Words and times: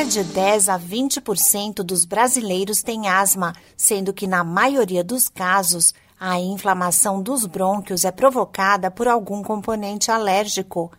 Cerca 0.00 0.12
de 0.12 0.24
10 0.24 0.68
a 0.70 0.78
20% 0.78 1.82
dos 1.82 2.06
brasileiros 2.06 2.82
têm 2.82 3.06
asma, 3.06 3.52
sendo 3.76 4.14
que 4.14 4.26
na 4.26 4.42
maioria 4.42 5.04
dos 5.04 5.28
casos 5.28 5.92
a 6.18 6.40
inflamação 6.40 7.20
dos 7.20 7.44
brônquios 7.44 8.06
é 8.06 8.10
provocada 8.10 8.90
por 8.90 9.06
algum 9.06 9.42
componente 9.42 10.10
alérgico. 10.10 10.90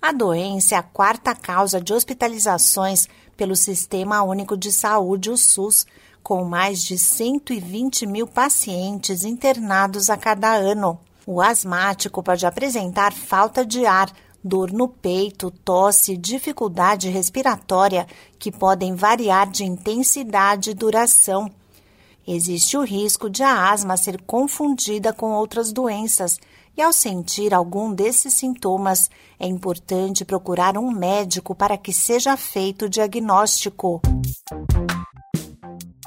A 0.00 0.10
doença 0.10 0.74
é 0.74 0.78
a 0.78 0.82
quarta 0.82 1.36
causa 1.36 1.80
de 1.80 1.94
hospitalizações 1.94 3.06
pelo 3.36 3.54
Sistema 3.54 4.24
Único 4.24 4.56
de 4.56 4.72
Saúde, 4.72 5.30
o 5.30 5.36
SUS, 5.36 5.86
com 6.20 6.44
mais 6.44 6.82
de 6.82 6.98
120 6.98 8.06
mil 8.06 8.26
pacientes 8.26 9.22
internados 9.22 10.10
a 10.10 10.16
cada 10.16 10.52
ano. 10.52 10.98
O 11.24 11.40
asmático 11.40 12.20
pode 12.24 12.44
apresentar 12.44 13.12
falta 13.12 13.64
de 13.64 13.86
ar, 13.86 14.10
dor 14.42 14.72
no 14.72 14.88
peito, 14.88 15.50
tosse, 15.50 16.16
dificuldade 16.16 17.08
respiratória, 17.08 18.06
que 18.38 18.50
podem 18.50 18.94
variar 18.94 19.50
de 19.50 19.64
intensidade 19.64 20.70
e 20.70 20.74
duração. 20.74 21.50
Existe 22.26 22.76
o 22.76 22.84
risco 22.84 23.28
de 23.28 23.42
a 23.42 23.70
asma 23.70 23.96
ser 23.96 24.20
confundida 24.22 25.12
com 25.12 25.32
outras 25.32 25.72
doenças, 25.72 26.38
e 26.76 26.80
ao 26.80 26.92
sentir 26.92 27.52
algum 27.52 27.92
desses 27.92 28.32
sintomas, 28.34 29.10
é 29.38 29.46
importante 29.46 30.24
procurar 30.24 30.78
um 30.78 30.90
médico 30.90 31.54
para 31.54 31.76
que 31.76 31.92
seja 31.92 32.36
feito 32.36 32.86
o 32.86 32.88
diagnóstico. 32.88 34.00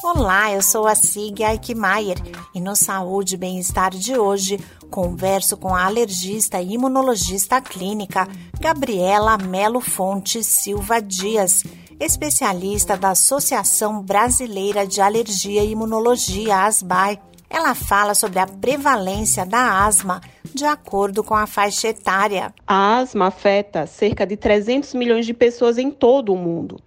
Olá, 0.07 0.53
eu 0.53 0.61
sou 0.61 0.85
a 0.85 0.93
Sig 0.93 1.41
Eichmeier 1.41 2.17
e 2.53 2.61
no 2.61 2.75
Saúde 2.75 3.33
e 3.33 3.37
Bem-Estar 3.39 3.89
de 3.89 4.15
hoje 4.15 4.59
converso 4.91 5.57
com 5.57 5.73
a 5.73 5.83
alergista 5.83 6.61
e 6.61 6.73
imunologista 6.73 7.59
clínica 7.59 8.27
Gabriela 8.61 9.35
Melo 9.35 9.81
Fonte 9.81 10.43
Silva 10.43 11.01
Dias, 11.01 11.63
especialista 11.99 12.95
da 12.95 13.09
Associação 13.09 14.03
Brasileira 14.03 14.85
de 14.85 15.01
Alergia 15.01 15.63
e 15.63 15.71
Imunologia, 15.71 16.55
ASBAI. 16.55 17.19
Ela 17.49 17.73
fala 17.73 18.13
sobre 18.13 18.37
a 18.37 18.45
prevalência 18.45 19.43
da 19.43 19.87
asma 19.87 20.21
de 20.53 20.65
acordo 20.65 21.23
com 21.23 21.33
a 21.33 21.47
faixa 21.47 21.87
etária. 21.87 22.53
A 22.67 22.97
asma 22.97 23.27
afeta 23.27 23.87
cerca 23.87 24.23
de 24.23 24.37
300 24.37 24.93
milhões 24.93 25.25
de 25.25 25.33
pessoas 25.33 25.79
em 25.79 25.89
todo 25.89 26.31
o 26.31 26.37
mundo. 26.37 26.79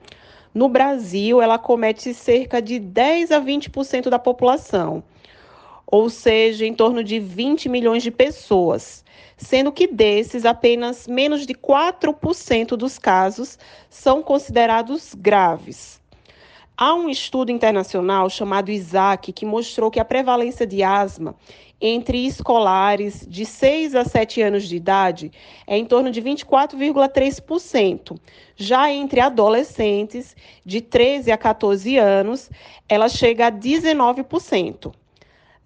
No 0.59 0.69
Brasil, 0.69 1.41
ela 1.41 1.57
comete 1.57 2.13
cerca 2.13 2.61
de 2.61 2.81
10 2.81 3.31
a 3.31 3.41
20% 3.41 4.11
da 4.11 4.19
população, 4.19 5.05
ou 5.87 6.11
seja, 6.11 6.67
em 6.67 6.75
torno 6.75 7.05
de 7.05 7.21
20 7.21 7.69
milhões 7.69 8.03
de 8.03 8.11
pessoas, 8.11 9.05
sendo 9.37 9.71
que 9.71 9.87
desses 9.87 10.45
apenas 10.45 11.07
menos 11.07 11.47
de 11.47 11.55
4% 11.55 12.71
dos 12.71 12.99
casos 12.99 13.57
são 13.89 14.21
considerados 14.21 15.15
graves. 15.15 15.98
Há 16.81 16.95
um 16.95 17.11
estudo 17.11 17.51
internacional 17.51 18.31
chamado 18.31 18.71
ISAC 18.71 19.33
que 19.33 19.45
mostrou 19.45 19.91
que 19.91 19.99
a 19.99 20.05
prevalência 20.05 20.65
de 20.65 20.85
asma 20.85 21.35
entre 21.81 22.25
escolares 22.25 23.27
de 23.29 23.45
6 23.45 23.97
a 23.97 24.05
7 24.05 24.41
anos 24.43 24.69
de 24.69 24.77
idade 24.77 25.33
é 25.67 25.77
em 25.77 25.85
torno 25.85 26.09
de 26.13 26.23
24,3%. 26.23 28.17
Já 28.55 28.93
entre 28.93 29.19
adolescentes 29.19 30.37
de 30.65 30.81
13 30.81 31.33
a 31.33 31.37
14 31.37 31.97
anos, 31.97 32.49
ela 32.89 33.09
chega 33.09 33.49
a 33.49 33.51
19%. 33.51 34.93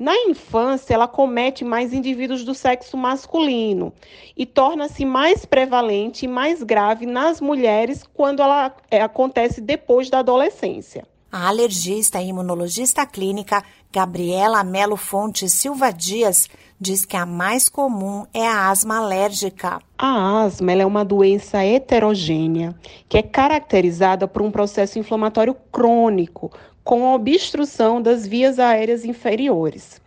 Na 0.03 0.17
infância, 0.17 0.95
ela 0.95 1.06
comete 1.06 1.64
mais 1.64 1.92
indivíduos 1.92 2.42
do 2.42 2.56
sexo 2.56 2.97
masculino 2.97 3.92
e 4.36 4.45
torna-se 4.45 5.05
mais 5.05 5.47
prevalente 5.47 6.25
e 6.25 6.28
mais 6.28 6.61
grave 6.61 7.06
nas 7.06 7.41
mulheres 7.41 8.03
quando 8.12 8.42
ela 8.42 8.75
é, 8.91 9.00
acontece 9.00 9.61
depois 9.61 10.11
da 10.11 10.19
adolescência. 10.19 11.06
A 11.35 11.49
alergista 11.49 12.21
e 12.21 12.29
imunologista 12.29 13.07
clínica 13.07 13.65
Gabriela 13.91 14.63
Melo 14.63 14.99
Fontes 14.99 15.55
Silva 15.55 15.91
Dias 15.91 16.47
diz 16.79 17.07
que 17.07 17.17
a 17.17 17.25
mais 17.25 17.70
comum 17.70 18.27
é 18.35 18.47
a 18.47 18.69
asma 18.69 18.98
alérgica. 18.98 19.81
A 19.97 20.42
asma 20.42 20.73
é 20.73 20.85
uma 20.85 21.03
doença 21.03 21.65
heterogênea 21.65 22.75
que 23.09 23.17
é 23.17 23.23
caracterizada 23.23 24.29
por 24.29 24.42
um 24.42 24.51
processo 24.51 24.98
inflamatório 24.98 25.57
crônico 25.73 26.53
com 26.85 27.15
obstrução 27.15 28.03
das 28.03 28.27
vias 28.27 28.59
aéreas 28.59 29.03
inferiores. 29.03 30.03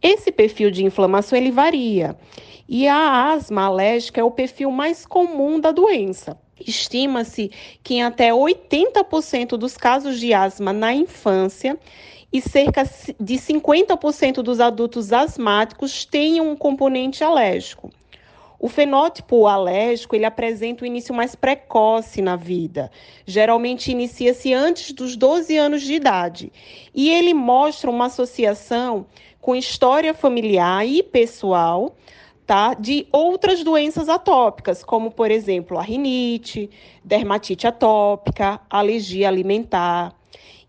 Esse 0.00 0.32
perfil 0.32 0.70
de 0.70 0.82
inflamação 0.82 1.36
ele 1.36 1.50
varia 1.50 2.16
e 2.66 2.88
a 2.88 3.32
asma 3.34 3.64
alérgica 3.66 4.18
é 4.18 4.24
o 4.24 4.30
perfil 4.30 4.70
mais 4.70 5.04
comum 5.04 5.60
da 5.60 5.72
doença. 5.72 6.38
Estima-se 6.60 7.50
que 7.82 7.94
em 7.94 8.02
até 8.02 8.30
80% 8.30 9.56
dos 9.56 9.76
casos 9.76 10.18
de 10.20 10.32
asma 10.32 10.72
na 10.72 10.94
infância 10.94 11.78
e 12.32 12.40
cerca 12.40 12.84
de 13.20 13.34
50% 13.34 14.42
dos 14.42 14.60
adultos 14.60 15.12
asmáticos 15.12 16.04
tenham 16.04 16.50
um 16.50 16.56
componente 16.56 17.22
alérgico. 17.22 17.90
O 18.58 18.68
fenótipo 18.68 19.46
alérgico 19.46 20.16
ele 20.16 20.24
apresenta 20.24 20.84
o 20.84 20.86
início 20.86 21.14
mais 21.14 21.34
precoce 21.34 22.22
na 22.22 22.34
vida. 22.34 22.90
Geralmente 23.26 23.90
inicia-se 23.90 24.54
antes 24.54 24.90
dos 24.92 25.16
12 25.16 25.56
anos 25.56 25.82
de 25.82 25.92
idade. 25.92 26.52
E 26.94 27.10
ele 27.10 27.34
mostra 27.34 27.90
uma 27.90 28.06
associação 28.06 29.06
com 29.38 29.54
história 29.54 30.14
familiar 30.14 30.86
e 30.86 31.02
pessoal, 31.02 31.94
tá? 32.46 32.74
De 32.74 33.06
outras 33.10 33.62
doenças 33.62 34.08
atópicas, 34.08 34.82
como 34.82 35.10
por 35.10 35.30
exemplo 35.30 35.78
a 35.78 35.82
rinite, 35.82 36.70
dermatite 37.04 37.66
atópica, 37.66 38.60
alergia 38.68 39.28
alimentar. 39.28 40.14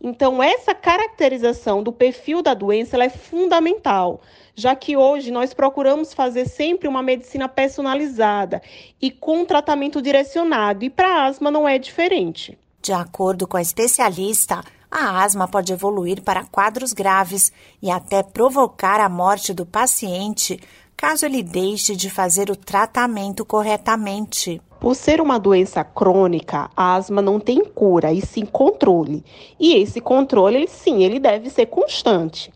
Então, 0.01 0.43
essa 0.43 0.75
caracterização 0.75 1.81
do 1.81 1.91
perfil 1.91 2.41
da 2.41 2.53
doença 2.53 3.01
é 3.03 3.09
fundamental, 3.09 4.21
já 4.53 4.75
que 4.75 4.95
hoje 4.95 5.31
nós 5.31 5.53
procuramos 5.53 6.13
fazer 6.13 6.47
sempre 6.47 6.87
uma 6.87 7.01
medicina 7.01 7.47
personalizada 7.49 8.61
e 9.01 9.09
com 9.09 9.45
tratamento 9.45 10.01
direcionado, 10.01 10.85
e 10.85 10.89
para 10.89 11.25
asma 11.25 11.49
não 11.49 11.67
é 11.67 11.77
diferente. 11.77 12.57
De 12.81 12.93
acordo 12.93 13.47
com 13.47 13.57
a 13.57 13.61
especialista, 13.61 14.61
a 14.91 15.23
asma 15.23 15.47
pode 15.47 15.73
evoluir 15.73 16.21
para 16.21 16.45
quadros 16.45 16.93
graves 16.93 17.51
e 17.81 17.89
até 17.89 18.21
provocar 18.21 18.99
a 18.99 19.09
morte 19.09 19.53
do 19.53 19.65
paciente 19.65 20.59
caso 20.97 21.25
ele 21.25 21.43
deixe 21.43 21.95
de 21.95 22.09
fazer 22.09 22.49
o 22.49 22.55
tratamento 22.55 23.45
corretamente. 23.45 24.61
Por 24.79 24.95
ser 24.95 25.19
uma 25.19 25.39
doença 25.39 25.83
crônica, 25.83 26.69
a 26.75 26.95
asma 26.95 27.21
não 27.21 27.39
tem 27.39 27.63
cura, 27.63 28.13
e 28.13 28.21
sim 28.21 28.45
controle. 28.45 29.23
E 29.59 29.75
esse 29.75 29.99
controle, 29.99 30.67
sim, 30.67 31.03
ele 31.03 31.19
deve 31.19 31.49
ser 31.49 31.67
constante. 31.67 32.53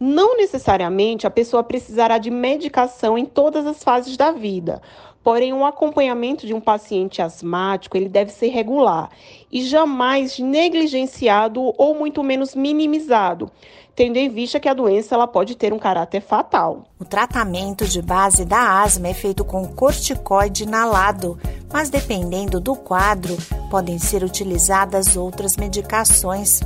Não 0.00 0.36
necessariamente 0.36 1.26
a 1.26 1.30
pessoa 1.30 1.62
precisará 1.64 2.18
de 2.18 2.30
medicação 2.30 3.18
em 3.18 3.24
todas 3.24 3.66
as 3.66 3.82
fases 3.82 4.16
da 4.16 4.30
vida, 4.30 4.80
Porém, 5.28 5.52
o 5.52 5.56
um 5.56 5.66
acompanhamento 5.66 6.46
de 6.46 6.54
um 6.54 6.60
paciente 6.60 7.20
asmático, 7.20 7.98
ele 7.98 8.08
deve 8.08 8.32
ser 8.32 8.48
regular 8.48 9.10
e 9.52 9.62
jamais 9.62 10.38
negligenciado 10.38 11.74
ou 11.76 11.94
muito 11.94 12.22
menos 12.22 12.54
minimizado, 12.54 13.50
tendo 13.94 14.16
em 14.16 14.30
vista 14.30 14.58
que 14.58 14.70
a 14.70 14.72
doença 14.72 15.14
ela 15.14 15.26
pode 15.26 15.54
ter 15.54 15.70
um 15.70 15.78
caráter 15.78 16.22
fatal. 16.22 16.84
O 16.98 17.04
tratamento 17.04 17.84
de 17.86 18.00
base 18.00 18.46
da 18.46 18.80
asma 18.80 19.08
é 19.08 19.12
feito 19.12 19.44
com 19.44 19.68
corticoide 19.68 20.62
inalado, 20.62 21.38
mas 21.70 21.90
dependendo 21.90 22.58
do 22.58 22.74
quadro, 22.74 23.36
podem 23.70 23.98
ser 23.98 24.24
utilizadas 24.24 25.14
outras 25.14 25.58
medicações. 25.58 26.62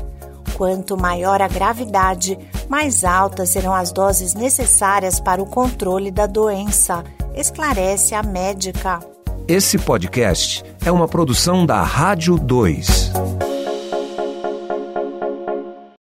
Quanto 0.56 0.97
maior 0.97 1.43
a 1.43 1.49
gravidade, 1.49 2.39
mais 2.69 3.03
altas 3.03 3.49
serão 3.49 3.75
as 3.75 3.91
doses 3.91 4.34
necessárias 4.34 5.19
para 5.19 5.43
o 5.43 5.47
controle 5.47 6.12
da 6.12 6.27
doença, 6.27 7.03
esclarece 7.34 8.15
a 8.15 8.22
médica. 8.22 9.00
Esse 9.48 9.78
podcast 9.78 10.65
é 10.84 10.93
uma 10.93 11.09
produção 11.09 11.66
da 11.66 11.82
Rádio 11.82 12.38
2. 12.38 13.42